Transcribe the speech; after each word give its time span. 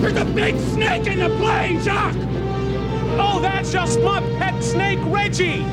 There's 0.00 0.16
a 0.16 0.24
big 0.24 0.56
snake 0.58 1.06
in 1.08 1.18
the 1.18 1.28
plane, 1.38 1.82
Jock! 1.82 2.14
Oh, 3.20 3.40
that's 3.42 3.72
just 3.72 4.00
my 4.00 4.20
pet 4.38 4.62
snake, 4.62 5.00
Reggie! 5.06 5.64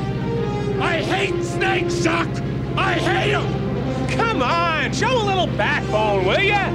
I 0.80 1.00
hate 1.00 1.44
snakes, 1.44 2.02
Jock! 2.02 2.28
I 2.76 2.94
hate 2.94 3.32
them! 3.32 4.08
Come 4.08 4.42
on, 4.42 4.92
show 4.92 5.22
a 5.22 5.24
little 5.24 5.46
backbone, 5.56 6.26
will 6.26 6.40
ya? 6.40 6.70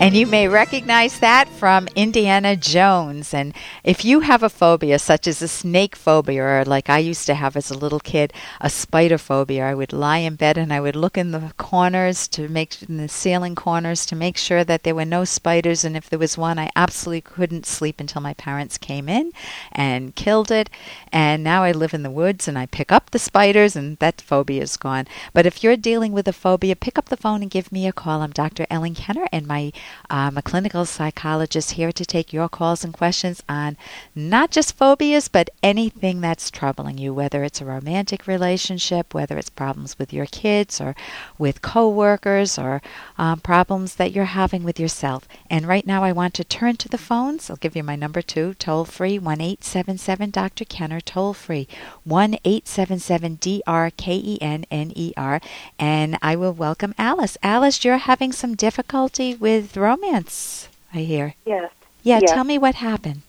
And 0.00 0.16
you 0.16 0.26
may 0.26 0.48
recognize 0.48 1.20
that 1.20 1.46
from 1.46 1.86
Indiana 1.94 2.56
Jones. 2.56 3.34
And 3.34 3.52
if 3.84 4.02
you 4.02 4.20
have 4.20 4.42
a 4.42 4.48
phobia, 4.48 4.98
such 4.98 5.26
as 5.26 5.42
a 5.42 5.46
snake 5.46 5.94
phobia, 5.94 6.42
or 6.42 6.64
like 6.64 6.88
I 6.88 7.00
used 7.00 7.26
to 7.26 7.34
have 7.34 7.54
as 7.54 7.70
a 7.70 7.76
little 7.76 8.00
kid, 8.00 8.32
a 8.62 8.70
spider 8.70 9.18
phobia, 9.18 9.66
I 9.66 9.74
would 9.74 9.92
lie 9.92 10.16
in 10.18 10.36
bed 10.36 10.56
and 10.56 10.72
I 10.72 10.80
would 10.80 10.96
look 10.96 11.18
in 11.18 11.32
the 11.32 11.52
corners 11.58 12.28
to 12.28 12.48
make, 12.48 12.80
in 12.88 12.96
the 12.96 13.08
ceiling 13.08 13.54
corners 13.54 14.06
to 14.06 14.16
make 14.16 14.38
sure 14.38 14.64
that 14.64 14.84
there 14.84 14.94
were 14.94 15.04
no 15.04 15.26
spiders. 15.26 15.84
And 15.84 15.94
if 15.98 16.08
there 16.08 16.18
was 16.18 16.38
one, 16.38 16.58
I 16.58 16.70
absolutely 16.74 17.20
couldn't 17.20 17.66
sleep 17.66 18.00
until 18.00 18.22
my 18.22 18.32
parents 18.32 18.78
came 18.78 19.06
in 19.06 19.32
and 19.70 20.16
killed 20.16 20.50
it. 20.50 20.70
And 21.12 21.44
now 21.44 21.62
I 21.62 21.72
live 21.72 21.92
in 21.92 22.04
the 22.04 22.10
woods 22.10 22.48
and 22.48 22.58
I 22.58 22.64
pick 22.64 22.90
up 22.90 23.10
the 23.10 23.18
spiders, 23.18 23.76
and 23.76 23.98
that 23.98 24.22
phobia 24.22 24.62
is 24.62 24.78
gone. 24.78 25.06
But 25.34 25.44
if 25.44 25.62
you're 25.62 25.76
dealing 25.76 26.12
with 26.12 26.26
a 26.26 26.32
phobia, 26.32 26.74
pick 26.74 26.96
up 26.96 27.10
the 27.10 27.18
phone 27.18 27.42
and 27.42 27.50
give 27.50 27.70
me 27.70 27.86
a 27.86 27.92
call. 27.92 28.22
I'm 28.22 28.30
Dr. 28.30 28.66
Ellen 28.70 28.94
Kenner, 28.94 29.26
and 29.30 29.46
my 29.46 29.72
I'm 30.08 30.36
a 30.36 30.42
clinical 30.42 30.84
psychologist 30.84 31.72
here 31.72 31.92
to 31.92 32.04
take 32.04 32.32
your 32.32 32.48
calls 32.48 32.84
and 32.84 32.92
questions 32.92 33.42
on 33.48 33.76
not 34.14 34.50
just 34.50 34.76
phobias, 34.76 35.28
but 35.28 35.50
anything 35.62 36.20
that's 36.20 36.50
troubling 36.50 36.98
you, 36.98 37.14
whether 37.14 37.44
it's 37.44 37.60
a 37.60 37.64
romantic 37.64 38.26
relationship, 38.26 39.14
whether 39.14 39.38
it's 39.38 39.50
problems 39.50 39.98
with 39.98 40.12
your 40.12 40.26
kids 40.26 40.80
or 40.80 40.94
with 41.38 41.62
coworkers, 41.62 42.58
or 42.58 42.82
um, 43.18 43.40
problems 43.40 43.96
that 43.96 44.12
you're 44.12 44.24
having 44.24 44.62
with 44.62 44.80
yourself. 44.80 45.28
And 45.48 45.66
right 45.66 45.86
now, 45.86 46.02
I 46.04 46.12
want 46.12 46.34
to 46.34 46.44
turn 46.44 46.76
to 46.76 46.88
the 46.88 46.98
phones. 46.98 47.50
I'll 47.50 47.56
give 47.56 47.76
you 47.76 47.82
my 47.82 47.96
number 47.96 48.22
too, 48.22 48.54
toll 48.54 48.84
free 48.84 49.18
one 49.18 49.40
eight 49.40 49.64
seven 49.64 49.98
seven 49.98 50.30
Dr. 50.30 50.64
Kenner, 50.64 51.00
toll 51.00 51.34
free 51.34 51.68
one 52.04 52.36
eight 52.44 52.66
seven 52.68 52.98
seven 52.98 53.36
D 53.36 53.62
R 53.66 53.90
K 53.90 54.14
E 54.16 54.38
N 54.40 54.64
N 54.70 54.92
E 54.94 55.12
R, 55.16 55.40
and 55.78 56.18
I 56.22 56.36
will 56.36 56.52
welcome 56.52 56.94
Alice. 56.98 57.36
Alice, 57.42 57.84
you're 57.84 57.98
having 57.98 58.32
some 58.32 58.54
difficulty 58.54 59.34
with 59.34 59.76
romance, 59.80 60.68
I 60.94 60.98
hear. 60.98 61.34
Yes. 61.44 61.70
Yeah, 62.02 62.20
Yes. 62.22 62.30
tell 62.34 62.44
me 62.44 62.58
what 62.58 62.76
happened. 62.76 63.22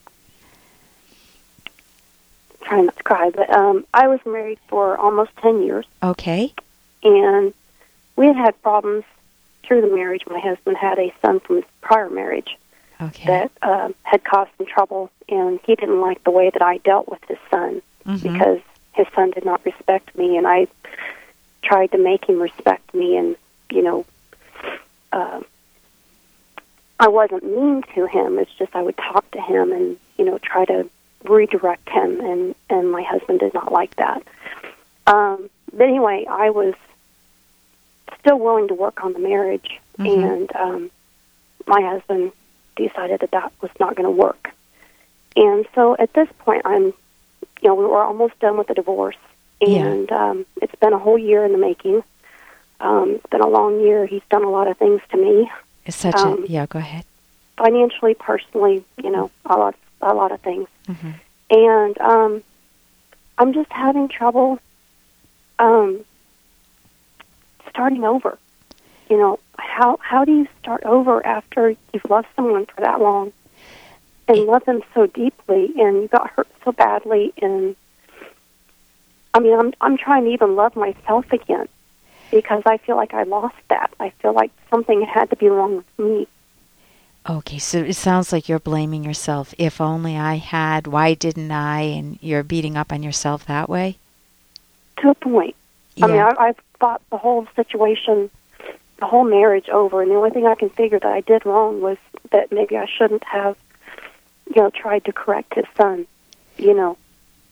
Trying 2.62 2.86
not 2.86 2.96
to 2.96 3.02
cry, 3.02 3.30
but 3.30 3.50
um, 3.50 3.84
I 3.92 4.06
was 4.08 4.20
married 4.24 4.58
for 4.68 4.96
almost 4.96 5.30
10 5.38 5.62
years, 5.62 5.84
Okay. 6.02 6.54
and 7.02 7.52
we 8.16 8.26
had 8.26 8.36
had 8.36 8.62
problems 8.62 9.04
through 9.64 9.80
the 9.80 9.94
marriage. 9.94 10.22
My 10.28 10.38
husband 10.38 10.76
had 10.76 10.98
a 10.98 11.12
son 11.20 11.40
from 11.40 11.56
his 11.56 11.64
prior 11.80 12.08
marriage 12.08 12.56
Okay. 13.00 13.26
that 13.26 13.50
um, 13.62 13.94
had 14.04 14.22
caused 14.24 14.50
some 14.58 14.66
trouble, 14.66 15.10
and 15.28 15.58
he 15.64 15.74
didn't 15.74 16.00
like 16.00 16.22
the 16.24 16.30
way 16.30 16.50
that 16.50 16.62
I 16.62 16.78
dealt 16.78 17.08
with 17.08 17.22
his 17.28 17.38
son 17.50 17.82
Mhm. 18.06 18.22
because 18.22 18.60
his 18.92 19.06
son 19.14 19.30
did 19.32 19.44
not 19.44 19.64
respect 19.64 20.16
me, 20.16 20.36
and 20.36 20.46
I 20.46 20.68
tried 21.62 21.90
to 21.92 21.98
make 21.98 22.24
him 22.28 22.40
respect 22.40 22.94
me, 22.94 23.16
and 23.16 23.36
you 23.70 23.82
know, 23.82 24.04
uh, 25.12 25.40
I 27.02 27.08
wasn't 27.08 27.42
mean 27.42 27.82
to 27.96 28.06
him. 28.06 28.38
It's 28.38 28.54
just 28.56 28.76
I 28.76 28.82
would 28.82 28.96
talk 28.96 29.28
to 29.32 29.40
him 29.40 29.72
and 29.72 29.96
you 30.18 30.24
know 30.24 30.38
try 30.38 30.64
to 30.66 30.88
redirect 31.24 31.88
him, 31.88 32.20
and 32.20 32.54
and 32.70 32.92
my 32.92 33.02
husband 33.02 33.40
did 33.40 33.52
not 33.52 33.72
like 33.72 33.96
that. 33.96 34.22
Um, 35.08 35.50
but 35.72 35.82
anyway, 35.88 36.26
I 36.30 36.50
was 36.50 36.74
still 38.20 38.38
willing 38.38 38.68
to 38.68 38.74
work 38.74 39.02
on 39.02 39.14
the 39.14 39.18
marriage, 39.18 39.80
Mhm. 39.98 40.32
and 40.32 40.56
um, 40.56 40.90
my 41.66 41.80
husband 41.82 42.30
decided 42.76 43.18
that 43.20 43.32
that 43.32 43.52
was 43.60 43.72
not 43.80 43.96
going 43.96 44.04
to 44.04 44.10
work. 44.26 44.50
And 45.34 45.66
so 45.74 45.96
at 45.98 46.12
this 46.12 46.28
point, 46.38 46.62
I'm, 46.64 46.84
you 46.84 47.68
know, 47.68 47.74
we 47.74 47.84
were 47.84 48.02
almost 48.02 48.38
done 48.38 48.56
with 48.58 48.68
the 48.68 48.74
divorce, 48.74 49.16
Yeah. 49.60 49.86
and 49.86 50.12
um, 50.12 50.46
it's 50.60 50.74
been 50.76 50.92
a 50.92 50.98
whole 50.98 51.18
year 51.18 51.44
in 51.44 51.50
the 51.50 51.58
making. 51.58 52.04
Um, 52.78 53.10
it's 53.16 53.26
been 53.26 53.40
a 53.40 53.48
long 53.48 53.80
year. 53.80 54.06
He's 54.06 54.22
done 54.30 54.44
a 54.44 54.50
lot 54.50 54.68
of 54.68 54.76
things 54.76 55.00
to 55.10 55.16
me, 55.16 55.50
It's 55.86 55.96
such 55.96 56.14
um, 56.16 56.44
a 56.44 56.46
yeah. 56.46 56.66
Go 56.66 56.78
ahead. 56.78 57.04
financially, 57.56 58.14
personally, 58.14 58.84
you 59.02 59.10
know, 59.10 59.30
a 59.46 59.56
lot, 59.56 59.74
a 60.00 60.14
lot 60.14 60.32
of 60.32 60.40
things. 60.40 60.68
hmm 60.86 61.10
And 61.50 61.98
um, 62.00 62.42
I'm 63.38 63.52
just 63.52 63.70
having 63.72 64.08
trouble 64.08 64.58
um, 65.58 66.04
starting 67.68 68.04
over. 68.04 68.38
You 69.10 69.18
know, 69.18 69.38
how 69.58 69.98
how 70.00 70.24
do 70.24 70.32
you 70.32 70.48
start 70.60 70.82
over 70.84 71.24
after 71.26 71.70
you've 71.92 72.08
loved 72.08 72.28
someone 72.36 72.66
for 72.66 72.80
that 72.82 73.00
long 73.00 73.32
and 74.28 74.38
It- 74.38 74.46
love 74.46 74.64
them 74.64 74.82
so 74.94 75.06
deeply 75.06 75.72
and 75.76 76.02
you 76.02 76.08
got 76.08 76.30
hurt 76.30 76.48
so 76.64 76.72
badly 76.72 77.32
and 77.42 77.76
I 79.34 79.40
mean, 79.40 79.58
I'm 79.58 79.72
I'm 79.80 79.96
trying 79.96 80.24
to 80.24 80.30
even 80.30 80.54
love 80.56 80.76
myself 80.76 81.30
again 81.32 81.68
because 82.32 82.62
I 82.66 82.78
feel 82.78 82.96
like 82.96 83.14
I 83.14 83.22
lost 83.22 83.54
that. 83.68 83.92
I 84.00 84.10
feel 84.10 84.32
like 84.32 84.50
something 84.70 85.02
had 85.02 85.30
to 85.30 85.36
be 85.36 85.48
wrong 85.48 85.76
with 85.76 85.98
me. 85.98 86.26
Okay, 87.28 87.58
so 87.58 87.78
it 87.78 87.94
sounds 87.94 88.32
like 88.32 88.48
you're 88.48 88.58
blaming 88.58 89.04
yourself. 89.04 89.54
If 89.56 89.80
only 89.80 90.16
I 90.16 90.36
had. 90.36 90.88
Why 90.88 91.14
didn't 91.14 91.52
I? 91.52 91.82
And 91.82 92.18
you're 92.20 92.42
beating 92.42 92.76
up 92.76 92.92
on 92.92 93.04
yourself 93.04 93.46
that 93.46 93.68
way. 93.68 93.98
To 94.98 95.10
a 95.10 95.14
point. 95.14 95.54
Yeah. 95.94 96.06
I 96.06 96.08
mean, 96.08 96.20
I, 96.20 96.34
I've 96.38 96.58
thought 96.80 97.02
the 97.10 97.18
whole 97.18 97.46
situation, 97.54 98.28
the 98.98 99.06
whole 99.06 99.24
marriage 99.24 99.68
over, 99.68 100.02
and 100.02 100.10
the 100.10 100.16
only 100.16 100.30
thing 100.30 100.46
I 100.46 100.56
can 100.56 100.70
figure 100.70 100.98
that 100.98 101.12
I 101.12 101.20
did 101.20 101.46
wrong 101.46 101.80
was 101.80 101.98
that 102.32 102.50
maybe 102.50 102.76
I 102.76 102.86
shouldn't 102.86 103.22
have, 103.24 103.56
you 104.52 104.60
know, 104.60 104.70
tried 104.70 105.04
to 105.04 105.12
correct 105.12 105.54
his 105.54 105.66
son, 105.76 106.06
you 106.56 106.74
know, 106.74 106.96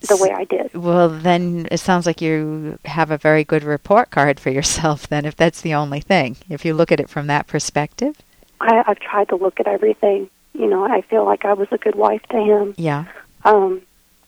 the 0.09 0.16
way 0.16 0.31
I 0.31 0.44
did. 0.44 0.72
Well, 0.75 1.09
then 1.09 1.69
it 1.71 1.78
sounds 1.78 2.06
like 2.06 2.21
you 2.21 2.78
have 2.84 3.11
a 3.11 3.19
very 3.19 3.44
good 3.44 3.62
report 3.65 4.11
card 4.11 4.41
for 4.41 4.50
yourself, 4.50 5.06
then, 5.09 5.25
if 5.25 5.37
that's 5.37 5.61
the 5.61 5.75
only 5.75 6.00
thing. 6.00 6.37
If 6.49 6.65
you 6.65 6.75
look 6.75 6.91
at 6.93 7.00
it 7.00 7.09
from 7.11 7.27
that 7.28 7.47
perspective. 7.47 8.16
I, 8.61 8.83
I've 8.87 9.00
tried 9.00 9.28
to 9.28 9.37
look 9.37 9.61
at 9.61 9.66
everything. 9.66 10.28
You 10.55 10.66
know, 10.69 10.84
I 10.84 11.03
feel 11.03 11.25
like 11.25 11.44
I 11.44 11.53
was 11.53 11.69
a 11.71 11.78
good 11.78 11.94
wife 11.94 12.22
to 12.31 12.37
him. 12.43 12.75
Yeah. 12.77 13.05
Um, 13.44 13.83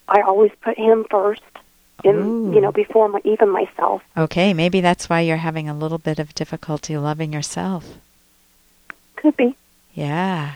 I 0.08 0.20
always 0.22 0.52
put 0.62 0.78
him 0.78 1.04
first, 1.10 1.42
in 2.04 2.52
you 2.52 2.60
know, 2.60 2.72
before 2.72 3.08
my, 3.08 3.20
even 3.24 3.48
myself. 3.50 4.02
Okay, 4.16 4.52
maybe 4.54 4.80
that's 4.80 5.08
why 5.08 5.20
you're 5.20 5.36
having 5.38 5.68
a 5.68 5.74
little 5.76 5.98
bit 5.98 6.18
of 6.18 6.34
difficulty 6.34 6.96
loving 6.96 7.32
yourself. 7.32 7.96
Could 9.16 9.36
be, 9.36 9.56
Yeah. 9.94 10.54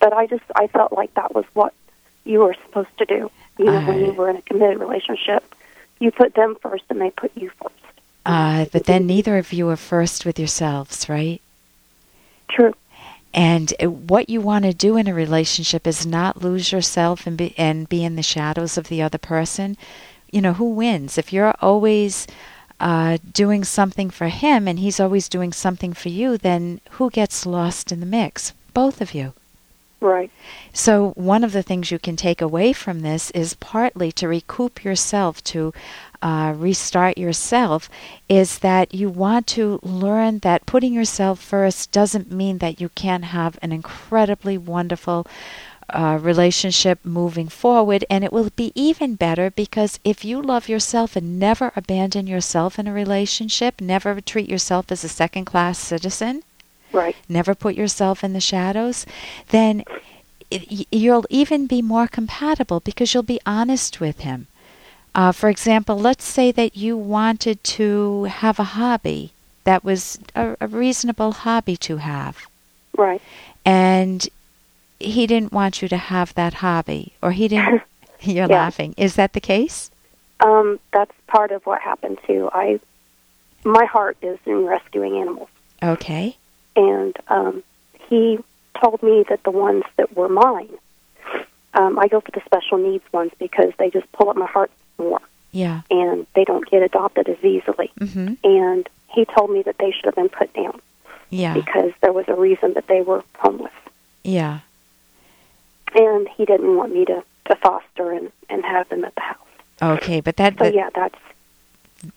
but 0.00 0.12
I 0.12 0.26
just 0.26 0.42
I 0.56 0.66
felt 0.66 0.92
like 0.92 1.14
that 1.14 1.34
was 1.34 1.44
what 1.54 1.72
you 2.24 2.40
were 2.40 2.54
supposed 2.66 2.96
to 2.98 3.04
do. 3.04 3.30
You 3.62 3.70
know, 3.70 3.86
when 3.86 4.04
you 4.04 4.12
were 4.12 4.28
in 4.28 4.36
a 4.36 4.42
committed 4.42 4.80
relationship, 4.80 5.54
you 6.00 6.10
put 6.10 6.34
them 6.34 6.56
first, 6.60 6.84
and 6.90 7.00
they 7.00 7.10
put 7.10 7.30
you 7.36 7.50
first. 7.60 7.74
Uh, 8.24 8.66
but 8.72 8.84
then 8.84 9.06
neither 9.06 9.38
of 9.38 9.52
you 9.52 9.68
are 9.68 9.76
first 9.76 10.24
with 10.24 10.38
yourselves, 10.38 11.08
right? 11.08 11.40
True. 12.48 12.74
And 13.34 13.72
what 13.80 14.28
you 14.28 14.40
want 14.40 14.64
to 14.64 14.74
do 14.74 14.96
in 14.96 15.08
a 15.08 15.14
relationship 15.14 15.86
is 15.86 16.04
not 16.04 16.42
lose 16.42 16.70
yourself 16.70 17.26
and 17.26 17.36
be 17.36 17.54
and 17.56 17.88
be 17.88 18.04
in 18.04 18.16
the 18.16 18.22
shadows 18.22 18.76
of 18.76 18.88
the 18.88 19.00
other 19.00 19.18
person. 19.18 19.76
You 20.30 20.42
know 20.42 20.52
who 20.52 20.70
wins 20.70 21.16
if 21.16 21.32
you're 21.32 21.54
always 21.60 22.26
uh, 22.78 23.18
doing 23.32 23.64
something 23.64 24.10
for 24.10 24.28
him 24.28 24.68
and 24.68 24.78
he's 24.78 25.00
always 25.00 25.28
doing 25.28 25.52
something 25.52 25.94
for 25.94 26.10
you. 26.10 26.36
Then 26.36 26.80
who 26.92 27.10
gets 27.10 27.46
lost 27.46 27.90
in 27.90 28.00
the 28.00 28.06
mix? 28.06 28.52
Both 28.74 29.00
of 29.00 29.14
you. 29.14 29.32
Right. 30.02 30.32
So, 30.72 31.10
one 31.10 31.44
of 31.44 31.52
the 31.52 31.62
things 31.62 31.92
you 31.92 31.98
can 32.00 32.16
take 32.16 32.40
away 32.42 32.72
from 32.72 33.00
this 33.00 33.30
is 33.30 33.54
partly 33.54 34.10
to 34.12 34.26
recoup 34.26 34.82
yourself, 34.82 35.44
to 35.44 35.72
uh, 36.20 36.54
restart 36.56 37.16
yourself, 37.16 37.88
is 38.28 38.58
that 38.58 38.92
you 38.92 39.08
want 39.08 39.46
to 39.48 39.78
learn 39.84 40.40
that 40.40 40.66
putting 40.66 40.92
yourself 40.92 41.40
first 41.40 41.92
doesn't 41.92 42.32
mean 42.32 42.58
that 42.58 42.80
you 42.80 42.88
can't 42.88 43.26
have 43.26 43.56
an 43.62 43.70
incredibly 43.70 44.58
wonderful 44.58 45.24
uh, 45.90 46.18
relationship 46.20 46.98
moving 47.04 47.46
forward. 47.48 48.04
And 48.10 48.24
it 48.24 48.32
will 48.32 48.50
be 48.56 48.72
even 48.74 49.14
better 49.14 49.52
because 49.52 50.00
if 50.02 50.24
you 50.24 50.42
love 50.42 50.68
yourself 50.68 51.14
and 51.14 51.38
never 51.38 51.70
abandon 51.76 52.26
yourself 52.26 52.76
in 52.76 52.88
a 52.88 52.92
relationship, 52.92 53.80
never 53.80 54.20
treat 54.20 54.48
yourself 54.48 54.90
as 54.90 55.04
a 55.04 55.08
second 55.08 55.44
class 55.44 55.78
citizen, 55.78 56.42
Right. 56.92 57.16
never 57.28 57.54
put 57.54 57.74
yourself 57.74 58.22
in 58.22 58.32
the 58.32 58.40
shadows, 58.40 59.06
then 59.50 59.84
it, 60.50 60.86
you'll 60.90 61.24
even 61.30 61.66
be 61.66 61.80
more 61.82 62.06
compatible 62.06 62.80
because 62.80 63.14
you'll 63.14 63.22
be 63.22 63.40
honest 63.46 64.00
with 64.00 64.20
him. 64.20 64.46
Uh, 65.14 65.32
for 65.32 65.48
example, 65.48 65.98
let's 65.98 66.24
say 66.24 66.50
that 66.52 66.76
you 66.76 66.96
wanted 66.96 67.62
to 67.64 68.24
have 68.24 68.58
a 68.58 68.64
hobby 68.64 69.32
that 69.64 69.84
was 69.84 70.18
a, 70.34 70.56
a 70.60 70.66
reasonable 70.66 71.32
hobby 71.32 71.76
to 71.76 71.98
have, 71.98 72.46
Right. 72.96 73.20
and 73.64 74.28
he 74.98 75.26
didn't 75.26 75.52
want 75.52 75.82
you 75.82 75.88
to 75.88 75.96
have 75.96 76.34
that 76.34 76.54
hobby, 76.54 77.12
or 77.22 77.32
he 77.32 77.48
didn't. 77.48 77.82
You're 78.20 78.46
Yeah. 78.46 78.58
laughing. 78.64 78.94
Is 78.96 79.16
that 79.16 79.32
the 79.32 79.40
case? 79.40 79.90
Um, 80.40 80.78
that's 80.92 81.12
part 81.26 81.50
of 81.50 81.66
what 81.66 81.80
happened 81.80 82.18
too. 82.26 82.48
I, 82.52 82.78
my 83.64 83.84
heart 83.84 84.16
is 84.22 84.38
in 84.46 84.64
rescuing 84.64 85.16
animals, 85.16 85.48
Okay. 85.82 86.36
And 86.76 87.16
um, 87.28 87.62
he 88.08 88.38
told 88.80 89.02
me 89.02 89.24
that 89.28 89.42
the 89.44 89.50
ones 89.50 89.84
that 89.96 90.16
were 90.16 90.28
mine, 90.28 90.68
um, 91.74 91.98
I 91.98 92.08
go 92.08 92.20
for 92.20 92.30
the 92.32 92.42
special 92.44 92.78
needs 92.78 93.04
ones 93.12 93.32
because 93.38 93.72
they 93.78 93.90
just 93.90 94.10
pull 94.12 94.30
at 94.30 94.36
my 94.36 94.46
heart 94.46 94.70
more, 94.98 95.20
Yeah. 95.52 95.82
and 95.90 96.26
they 96.34 96.44
don't 96.44 96.68
get 96.70 96.82
adopted 96.82 97.28
as 97.28 97.42
easily. 97.44 97.90
Mhm. 97.98 98.36
And 98.44 98.88
he 99.08 99.24
told 99.24 99.50
me 99.50 99.62
that 99.62 99.76
they 99.78 99.90
should 99.90 100.06
have 100.06 100.14
been 100.14 100.28
put 100.28 100.52
down 100.54 100.80
Yeah. 101.30 101.54
because 101.54 101.92
there 102.00 102.12
was 102.12 102.26
a 102.28 102.34
reason 102.34 102.74
that 102.74 102.86
they 102.88 103.02
were 103.02 103.22
homeless, 103.38 103.72
Yeah. 104.24 104.60
and 105.94 106.28
he 106.36 106.44
didn't 106.44 106.76
want 106.76 106.92
me 106.94 107.04
to 107.06 107.22
to 107.46 107.56
foster 107.56 108.12
and 108.12 108.30
and 108.48 108.64
have 108.64 108.88
them 108.88 109.04
at 109.04 109.14
the 109.14 109.20
house. 109.20 109.38
Okay, 109.82 110.20
but 110.20 110.36
that 110.36 110.54
So 110.54 110.58
but 110.60 110.74
yeah, 110.74 110.90
that's 110.94 111.18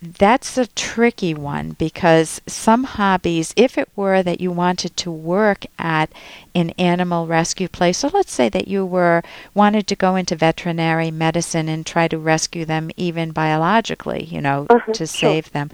that's 0.02 0.58
a 0.58 0.66
tricky 0.68 1.34
one 1.34 1.72
because 1.78 2.42
some 2.48 2.84
hobbies, 2.86 3.54
if 3.56 3.78
it 3.78 3.90
were 3.96 4.24
that 4.24 4.42
you 4.42 4.52
wanted 4.52 4.98
to 4.98 5.12
work 5.12 5.66
at 5.78 6.10
an 6.56 6.72
animal 6.72 7.28
rescue 7.28 7.68
place, 7.68 8.00
so 8.00 8.10
let's 8.14 8.32
say 8.34 8.50
that 8.50 8.68
you 8.68 8.86
were 8.86 9.22
wanted 9.54 9.86
to 9.88 9.96
go 9.96 10.16
into 10.16 10.36
veterinary 10.36 11.12
medicine 11.12 11.70
and 11.70 11.86
try 11.86 12.08
to 12.08 12.18
rescue 12.18 12.66
them 12.66 12.90
even 12.98 13.32
biologically, 13.32 14.24
you 14.24 14.42
know, 14.42 14.66
Uh-huh, 14.70 14.92
to 14.94 15.06
sure. 15.06 15.32
save 15.32 15.52
them. 15.52 15.70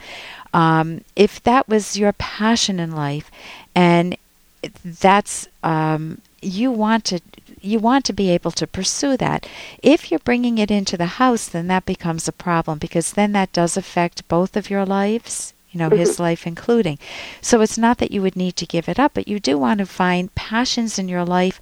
Um, 0.54 1.02
if 1.16 1.42
that 1.44 1.70
was 1.70 1.98
your 1.98 2.12
passion 2.14 2.80
in 2.80 2.92
life, 2.94 3.32
and 3.74 4.18
that's 4.84 5.48
um, 5.64 6.22
you 6.42 6.72
want 6.72 7.06
to 7.06 7.22
you 7.62 7.80
want 7.80 8.06
to 8.06 8.14
be 8.14 8.30
able 8.30 8.52
to 8.52 8.68
pursue 8.68 9.18
that. 9.18 9.48
If 9.82 10.10
you're 10.10 10.20
bringing 10.20 10.58
it 10.58 10.72
into 10.72 10.98
the 10.98 11.18
house, 11.22 11.48
then 11.48 11.68
that 11.68 11.86
becomes 11.86 12.28
a 12.28 12.34
problem 12.34 12.78
because 12.80 13.14
then 13.14 13.32
that 13.34 13.54
does 13.54 13.78
affect 13.78 14.28
both 14.28 14.58
of 14.58 14.70
your 14.70 14.86
lives, 14.86 15.54
you 15.72 15.80
know, 15.80 15.90
his 15.90 16.20
life 16.20 16.48
including. 16.48 16.98
So 17.42 17.62
it's 17.62 17.78
not 17.78 18.00
that 18.00 18.12
you 18.12 18.22
would 18.22 18.36
need 18.36 18.56
to 18.58 18.66
give 18.66 18.90
it 18.90 19.00
up, 19.00 19.14
but 19.14 19.28
you 19.28 19.40
do 19.40 19.58
want 19.58 19.80
to 19.80 19.86
find 19.86 20.34
passions 20.36 21.00
in 21.00 21.08
your 21.08 21.26
life. 21.26 21.62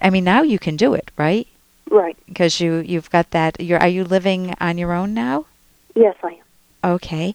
I 0.00 0.10
mean, 0.10 0.24
now 0.24 0.42
you 0.42 0.58
can 0.58 0.76
do 0.76 0.94
it, 0.94 1.10
right? 1.18 1.46
right. 1.90 2.16
Because 2.26 2.60
you 2.60 2.76
you've 2.76 3.10
got 3.10 3.30
that. 3.30 3.60
You're 3.60 3.80
are 3.80 3.88
you 3.88 4.04
living 4.04 4.54
on 4.60 4.78
your 4.78 4.92
own 4.92 5.14
now? 5.14 5.46
Yes, 5.94 6.16
I 6.22 6.32
am. 6.32 6.92
Okay. 6.94 7.34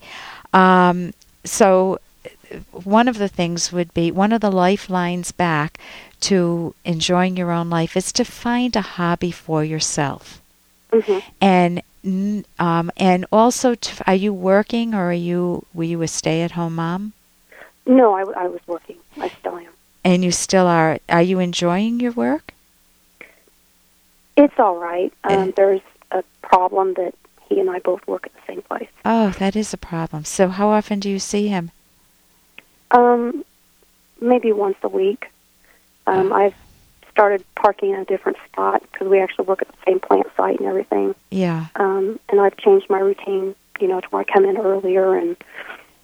Um, 0.54 1.14
so, 1.44 2.00
one 2.72 3.08
of 3.08 3.18
the 3.18 3.28
things 3.28 3.72
would 3.72 3.94
be 3.94 4.12
one 4.12 4.32
of 4.32 4.42
the 4.42 4.52
lifelines 4.52 5.32
back 5.32 5.78
to 6.22 6.74
enjoying 6.86 7.38
your 7.38 7.52
own 7.52 7.70
life 7.70 7.96
is 7.98 8.12
to 8.14 8.24
find 8.26 8.76
a 8.76 8.82
hobby 8.82 9.32
for 9.32 9.64
yourself. 9.64 10.42
hmm 10.92 11.20
And 11.42 11.82
um, 12.60 12.90
and 12.96 13.26
also, 13.32 13.76
to, 13.76 14.04
are 14.08 14.16
you 14.16 14.34
working 14.34 14.94
or 14.94 15.10
are 15.10 15.14
you 15.14 15.66
were 15.74 15.84
you 15.84 16.02
a 16.02 16.08
stay-at-home 16.08 16.76
mom? 16.76 17.14
No, 17.86 18.14
I, 18.14 18.22
I 18.22 18.48
was 18.48 18.62
working. 18.68 18.98
I 19.18 19.30
still 19.40 19.58
am. 19.58 19.72
And 20.04 20.24
you 20.24 20.32
still 20.32 20.68
are. 20.68 21.00
Are 21.10 21.22
you 21.22 21.40
enjoying 21.40 22.00
your 22.00 22.14
work? 22.14 22.54
It's 24.38 24.58
all 24.58 24.78
right. 24.78 25.12
Eh. 25.24 25.36
Um, 25.36 25.54
there's 25.58 25.82
a 26.12 26.24
problem 26.42 26.94
that 26.94 27.14
he 27.50 27.60
and 27.60 27.70
I 27.70 27.80
both 27.80 28.06
work 28.08 28.28
at 28.28 28.34
the 28.34 28.54
same 28.54 28.62
place. 28.62 28.90
Oh, 29.04 29.32
that 29.40 29.56
is 29.56 29.74
a 29.74 29.78
problem. 29.78 30.24
So, 30.24 30.50
how 30.50 30.70
often 30.70 31.00
do 31.00 31.10
you 31.10 31.20
see 31.20 31.48
him? 31.48 31.72
Um, 32.92 33.44
maybe 34.22 34.52
once 34.52 34.78
a 34.84 34.90
week. 34.90 35.30
Um, 36.06 36.32
I've 36.32 36.56
started 37.12 37.44
parking 37.56 37.92
in 37.92 38.00
a 38.00 38.06
different 38.06 38.38
spot 38.46 38.82
because 38.92 39.08
we 39.08 39.20
actually 39.20 39.46
work 39.46 39.62
at 39.62 39.68
the 39.68 39.78
same 39.86 40.00
plant 40.00 40.28
site 40.38 40.60
and 40.60 40.68
everything. 40.68 41.16
Yeah. 41.32 41.68
Um, 41.76 42.20
and 42.30 42.40
I've 42.40 42.56
changed 42.58 42.90
my 42.90 43.00
routine, 43.00 43.56
you 43.80 43.88
know, 43.88 44.00
to 44.00 44.08
where 44.08 44.22
I 44.22 44.32
come 44.32 44.46
in 44.46 44.58
earlier 44.58 45.16
and 45.18 45.36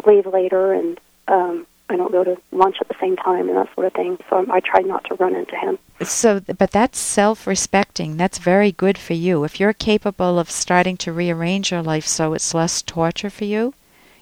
leave 0.05 0.25
later, 0.25 0.73
and 0.73 0.99
um, 1.27 1.65
I 1.89 1.95
don't 1.95 2.11
go 2.11 2.23
to 2.23 2.37
lunch 2.51 2.77
at 2.81 2.87
the 2.87 2.95
same 2.99 3.15
time 3.15 3.47
and 3.47 3.57
that 3.57 3.73
sort 3.75 3.87
of 3.87 3.93
thing. 3.93 4.17
So 4.29 4.45
I 4.51 4.59
try 4.59 4.81
not 4.81 5.03
to 5.05 5.15
run 5.15 5.35
into 5.35 5.55
him. 5.55 5.77
So, 6.01 6.39
but 6.39 6.71
that's 6.71 6.99
self-respecting. 6.99 8.17
That's 8.17 8.39
very 8.39 8.71
good 8.71 8.97
for 8.97 9.13
you. 9.13 9.43
If 9.43 9.59
you're 9.59 9.73
capable 9.73 10.39
of 10.39 10.49
starting 10.49 10.97
to 10.97 11.13
rearrange 11.13 11.71
your 11.71 11.83
life 11.83 12.07
so 12.07 12.33
it's 12.33 12.53
less 12.53 12.81
torture 12.81 13.29
for 13.29 13.45
you, 13.45 13.73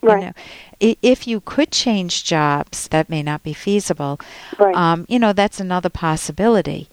Right. 0.02 0.20
you 0.20 0.26
know, 0.28 0.34
i- 0.82 0.98
if 1.02 1.28
you 1.28 1.42
could 1.42 1.72
change 1.72 2.24
jobs, 2.24 2.88
that 2.90 3.10
may 3.10 3.22
not 3.22 3.44
be 3.44 3.54
feasible. 3.54 4.20
Right. 4.58 4.76
Um, 4.76 5.06
you 5.08 5.20
know, 5.20 5.34
that's 5.34 5.60
another 5.60 5.90
possibility. 5.90 6.88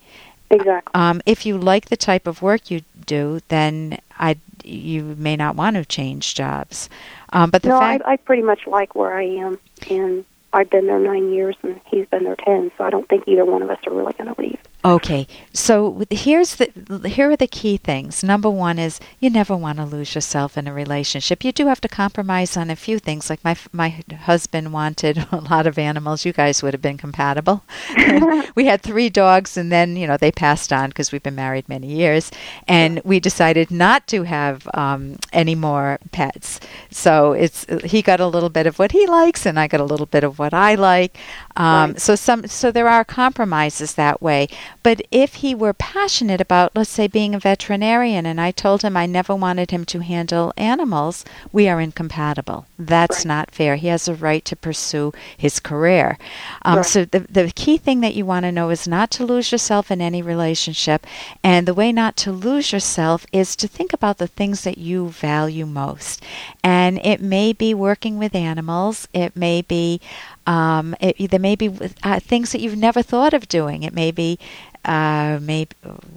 exactly. 0.51 0.91
Um, 0.95 1.21
if 1.27 1.45
you 1.47 1.57
like 1.59 1.87
the 1.87 1.97
type 1.97 2.27
of 2.27 2.43
work 2.43 2.71
you 2.71 2.83
do, 3.07 3.41
then 3.49 3.99
I 4.19 4.37
you 4.65 5.15
may 5.19 5.37
not 5.37 5.57
want 5.57 5.77
to 5.77 5.85
change 5.85 6.35
jobs. 6.35 6.91
Um, 7.33 7.49
but 7.51 7.63
the 7.63 7.69
no, 7.71 7.79
fact 7.79 8.03
I, 8.07 8.13
I 8.13 8.17
pretty 8.17 8.43
much 8.43 8.67
like 8.67 8.95
where 8.95 9.15
I 9.17 9.23
am, 9.23 9.59
and 9.91 10.25
I've 10.53 10.69
been 10.69 10.87
there 10.87 10.99
nine 10.99 11.33
years, 11.33 11.57
and 11.63 11.81
he's 11.87 12.07
been 12.09 12.25
there 12.25 12.37
ten. 12.37 12.71
So 12.77 12.85
I 12.85 12.91
don't 12.91 13.09
think 13.09 13.25
either 13.27 13.45
one 13.45 13.63
of 13.63 13.71
us 13.71 13.79
are 13.87 13.93
really 13.95 14.13
going 14.15 14.35
to 14.35 14.41
leave. 14.41 14.59
Okay, 14.85 15.27
so 15.53 16.05
here's 16.09 16.55
the 16.55 16.71
here 17.05 17.33
are 17.33 17.37
the 17.37 17.49
key 17.49 17.79
things. 17.79 18.23
Number 18.23 18.49
one 18.49 18.79
is 18.79 19.01
you 19.19 19.29
never 19.29 19.57
want 19.57 19.79
to 19.79 19.85
lose 19.85 20.15
yourself 20.15 20.57
in 20.57 20.69
a 20.69 20.73
relationship. 20.73 21.45
You 21.45 21.51
do 21.51 21.67
have 21.67 21.81
to 21.81 21.89
compromise 21.89 22.57
on 22.57 22.71
a 22.71 22.77
few 22.77 23.01
things. 23.01 23.29
Like 23.29 23.43
my 23.43 23.57
my 23.73 23.89
husband 24.23 24.73
wanted 24.73 25.27
a 25.33 25.41
lot 25.41 25.67
of 25.67 25.79
animals. 25.79 26.25
You 26.25 26.33
guys 26.33 26.63
would 26.63 26.75
have 26.75 26.81
been 26.83 26.97
compatible. 26.97 27.65
we 28.55 28.67
had 28.67 28.81
three 28.81 29.09
dogs, 29.11 29.57
and 29.57 29.73
then 29.73 29.97
you 29.97 30.07
know 30.07 30.17
they 30.17 30.31
passed 30.31 30.73
on 30.73 30.91
because 30.91 31.11
we've 31.11 31.25
been 31.25 31.35
married 31.35 31.69
many 31.69 31.89
years, 31.89 32.31
and 32.69 33.01
we 33.05 33.19
decided 33.19 33.73
not 33.73 34.07
to 34.09 34.23
have 34.23 34.69
um, 34.75 35.17
any 35.33 35.57
more 35.57 35.99
pets. 36.13 36.61
So 36.91 37.33
it's 37.33 37.67
he 37.83 38.01
got 38.01 38.21
a 38.21 38.29
little 38.29 38.49
bit 38.51 38.67
of 38.69 38.79
what 38.79 38.93
he 38.93 39.09
likes, 39.09 39.45
and 39.45 39.59
I 39.59 39.67
got 39.67 39.81
a 39.81 39.85
little 39.85 40.07
bit 40.07 40.23
of 40.23 40.39
what 40.39 40.55
I 40.55 40.77
like. 40.77 41.19
Um, 41.57 41.91
Right. 41.91 42.01
So 42.01 42.15
some 42.15 42.47
so 42.47 42.71
there 42.71 42.89
are 42.89 43.05
compromises 43.05 43.95
that 43.95 44.21
way. 44.23 44.49
But 44.83 45.01
if 45.11 45.35
he 45.37 45.55
were 45.55 45.73
passionate 45.73 46.41
about, 46.41 46.73
let's 46.75 46.91
say, 46.91 47.07
being 47.07 47.35
a 47.35 47.39
veterinarian, 47.39 48.27
and 48.27 48.41
I 48.41 48.51
told 48.51 48.83
him 48.83 48.97
I 48.97 49.07
never 49.07 49.35
wanted 49.35 49.71
him 49.71 49.85
to 49.87 50.01
handle 50.01 50.53
animals, 50.57 51.25
we 51.53 51.69
are 51.69 51.81
incompatible. 51.81 52.67
That's 52.79 53.19
Right. 53.19 53.27
not 53.27 53.51
fair. 53.51 53.77
He 53.77 53.89
has 53.89 54.09
a 54.09 54.15
right 54.15 54.45
to 54.45 54.57
pursue 54.57 55.13
his 55.37 55.61
career. 55.61 56.19
Um, 56.63 56.77
Right. 56.77 56.87
So 56.87 57.05
the 57.05 57.21
the 57.21 57.53
key 57.55 57.77
thing 57.79 58.01
that 58.01 58.15
you 58.15 58.25
want 58.25 58.45
to 58.45 58.53
know 58.53 58.71
is 58.71 58.87
not 58.89 59.11
to 59.13 59.25
lose 59.25 59.53
yourself 59.53 59.91
in 59.91 60.01
any 60.01 60.23
relationship, 60.23 61.07
and 61.43 61.67
the 61.67 61.75
way 61.75 61.93
not 61.93 62.17
to 62.19 62.33
lose 62.33 62.73
yourself 62.73 63.27
is 63.33 63.57
to 63.57 63.69
think 63.69 63.93
about 63.93 64.19
the 64.19 64.27
things 64.27 64.63
that 64.63 64.79
you 64.79 65.09
value 65.09 65.67
most. 65.67 66.23
And 66.63 66.99
it 67.05 67.21
may 67.21 67.53
be 67.53 67.75
working 67.75 68.19
with 68.19 68.35
animals. 68.35 69.09
It 69.13 69.37
may 69.37 69.63
be 69.63 70.01
um, 70.49 70.97
it, 71.01 71.31
there 71.31 71.39
may 71.49 71.57
be 71.57 71.69
uh, 72.03 72.21
things 72.21 72.53
that 72.53 72.61
you've 72.63 72.77
never 72.89 73.03
thought 73.03 73.35
of 73.35 73.49
doing. 73.49 73.83
It 73.85 73.95
may 73.95 74.11
be, 74.11 74.39
uh, 74.85 75.39
maybe 75.43 75.77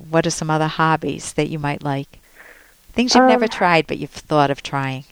what 0.10 0.26
are 0.26 0.32
some 0.32 0.50
other 0.50 0.68
hobbies 0.68 1.34
that 1.34 1.50
you 1.50 1.60
might 1.60 1.84
like? 1.84 2.20
Things 2.94 3.14
you've 3.16 3.28
never 3.28 3.46
Um, 3.46 3.50
tried 3.50 3.88
but 3.88 3.98
you've 4.00 4.10
thought 4.32 4.52
of 4.52 4.64
trying. 4.64 5.04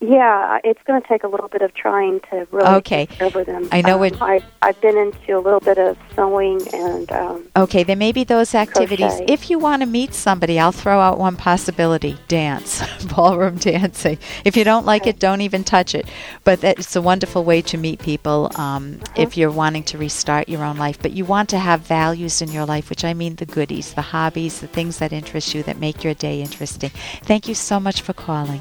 Yeah, 0.00 0.60
it's 0.62 0.80
going 0.86 1.02
to 1.02 1.08
take 1.08 1.24
a 1.24 1.26
little 1.26 1.48
bit 1.48 1.60
of 1.60 1.74
trying 1.74 2.20
to 2.30 2.46
really 2.52 2.76
Okay. 2.76 3.06
discover 3.06 3.42
them. 3.42 3.68
I 3.72 3.80
know 3.80 3.94
um, 3.94 4.00
what- 4.00 4.22
I 4.22 4.40
I've 4.62 4.80
been 4.80 4.96
into 4.96 5.36
a 5.36 5.40
little 5.40 5.58
bit 5.58 5.76
of 5.76 5.96
sewing 6.14 6.60
and 6.72 7.10
um, 7.10 7.44
Okay, 7.56 7.82
there 7.82 7.96
may 7.96 8.12
be 8.12 8.22
those 8.22 8.54
activities. 8.54 9.06
Crochet. 9.06 9.24
If 9.26 9.50
you 9.50 9.58
want 9.58 9.82
to 9.82 9.86
meet 9.86 10.14
somebody, 10.14 10.60
I'll 10.60 10.70
throw 10.70 11.00
out 11.00 11.18
one 11.18 11.34
possibility 11.34 12.16
dance, 12.28 12.80
ballroom 13.16 13.56
dancing. 13.56 14.18
If 14.44 14.56
you 14.56 14.62
don't 14.62 14.86
like 14.86 15.08
it, 15.08 15.18
don't 15.18 15.40
even 15.40 15.64
touch 15.64 15.96
it. 15.96 16.06
But 16.44 16.62
it's 16.62 16.94
a 16.94 17.02
wonderful 17.02 17.42
way 17.42 17.60
to 17.62 17.76
meet 17.76 17.98
people 18.00 18.52
um, 18.54 19.00
if 19.16 19.36
you're 19.36 19.50
wanting 19.50 19.82
to 19.84 19.98
restart 19.98 20.48
your 20.48 20.62
own 20.62 20.76
life. 20.76 21.00
But 21.02 21.10
you 21.12 21.24
want 21.24 21.48
to 21.48 21.58
have 21.58 21.80
values 21.80 22.40
in 22.40 22.52
your 22.52 22.66
life, 22.66 22.88
which 22.88 23.04
I 23.04 23.14
mean 23.14 23.34
the 23.34 23.46
goodies, 23.46 23.94
the 23.94 24.02
hobbies, 24.02 24.60
the 24.60 24.68
things 24.68 24.98
that 25.00 25.12
interest 25.12 25.54
you, 25.54 25.64
that 25.64 25.78
make 25.78 26.04
your 26.04 26.14
day 26.14 26.40
interesting. 26.40 26.90
Thank 27.24 27.48
you 27.48 27.54
so 27.56 27.80
much 27.80 28.00
for 28.02 28.12
calling. 28.12 28.60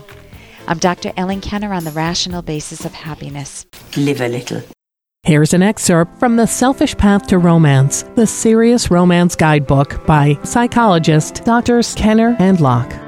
I'm 0.67 0.79
Dr. 0.79 1.13
Ellen 1.15 1.41
Kenner 1.41 1.73
on 1.73 1.85
the 1.85 1.91
rational 1.91 2.41
basis 2.41 2.83
of 2.83 2.93
happiness. 2.93 3.65
Live 3.95 4.19
a 4.21 4.27
little. 4.27 4.61
Here's 5.23 5.53
an 5.53 5.61
excerpt 5.61 6.19
from 6.19 6.35
The 6.35 6.45
Selfish 6.45 6.95
Path 6.95 7.27
to 7.27 7.37
Romance, 7.37 8.03
the 8.15 8.27
Serious 8.27 8.91
Romance 8.91 9.35
Guidebook 9.35 10.05
by 10.05 10.37
psychologist 10.43 11.43
Drs. 11.45 11.95
Kenner 11.95 12.35
and 12.39 12.59
Locke. 12.59 13.06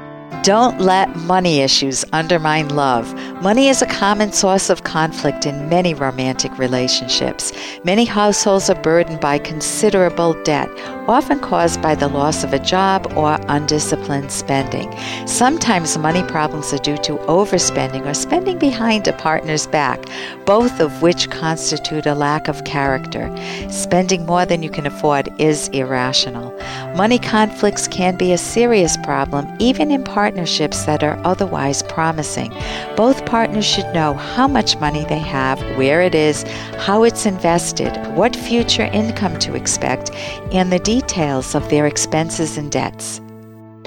Don't 0.50 0.80
let 0.80 1.14
money 1.14 1.60
issues 1.60 2.04
undermine 2.12 2.70
love. 2.70 3.14
Money 3.40 3.68
is 3.68 3.82
a 3.82 3.86
common 3.86 4.32
source 4.32 4.68
of 4.68 4.82
conflict 4.82 5.46
in 5.46 5.68
many 5.68 5.94
romantic 5.94 6.58
relationships. 6.58 7.52
Many 7.84 8.04
households 8.04 8.68
are 8.68 8.82
burdened 8.82 9.20
by 9.20 9.38
considerable 9.38 10.34
debt, 10.42 10.68
often 11.06 11.38
caused 11.38 11.80
by 11.80 11.94
the 11.94 12.08
loss 12.08 12.42
of 12.42 12.52
a 12.52 12.58
job 12.58 13.12
or 13.16 13.38
undisciplined 13.46 14.32
spending. 14.32 14.92
Sometimes 15.28 15.96
money 15.96 16.24
problems 16.24 16.72
are 16.72 16.78
due 16.78 16.98
to 16.98 17.12
overspending 17.28 18.04
or 18.04 18.14
spending 18.14 18.58
behind 18.58 19.06
a 19.06 19.12
partner's 19.12 19.68
back, 19.68 20.04
both 20.46 20.80
of 20.80 21.00
which 21.00 21.30
constitute 21.30 22.06
a 22.06 22.14
lack 22.16 22.48
of 22.48 22.64
character. 22.64 23.32
Spending 23.70 24.26
more 24.26 24.44
than 24.44 24.64
you 24.64 24.70
can 24.70 24.86
afford 24.86 25.28
is 25.38 25.68
irrational. 25.68 26.52
Money 26.96 27.20
conflicts 27.20 27.86
can 27.86 28.16
be 28.16 28.32
a 28.32 28.38
serious 28.38 28.96
problem, 28.98 29.46
even 29.60 29.92
in 29.92 30.02
partnerships 30.40 30.86
that 30.86 31.02
are 31.02 31.20
otherwise 31.22 31.82
promising. 31.82 32.50
Both 32.96 33.26
partners 33.26 33.66
should 33.66 33.92
know 33.92 34.14
how 34.14 34.48
much 34.48 34.78
money 34.80 35.04
they 35.04 35.18
have, 35.18 35.60
where 35.76 36.00
it 36.00 36.14
is, 36.14 36.44
how 36.78 37.02
it's 37.02 37.26
invested, 37.26 37.94
what 38.16 38.34
future 38.34 38.84
income 38.84 39.38
to 39.40 39.54
expect, 39.54 40.10
and 40.50 40.72
the 40.72 40.78
details 40.78 41.54
of 41.54 41.68
their 41.68 41.86
expenses 41.86 42.56
and 42.56 42.72
debts. 42.72 43.20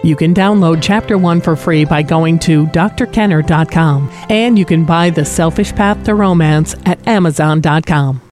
You 0.04 0.16
can 0.16 0.36
download 0.36 0.80
Chapter 0.80 1.18
1 1.18 1.42
for 1.42 1.56
free 1.56 1.86
by 1.86 2.04
going 2.04 2.38
to 2.40 2.68
drkenner.com, 2.68 4.12
and 4.30 4.60
you 4.60 4.66
can 4.66 4.86
buy 4.86 5.10
The 5.10 5.26
Selfish 5.26 5.74
Path 5.74 6.04
to 6.04 6.14
Romance 6.14 6.76
at 6.86 7.08
amazon.com. 7.08 8.22